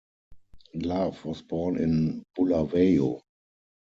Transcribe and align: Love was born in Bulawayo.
Love 0.73 1.25
was 1.25 1.43
born 1.43 1.77
in 1.77 2.23
Bulawayo. 2.35 3.21